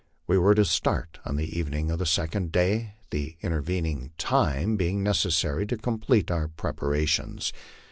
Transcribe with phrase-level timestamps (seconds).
[0.25, 4.75] We were to start on the even ing of the second day, the intervening time
[4.75, 7.53] being necessary to complete our preparations.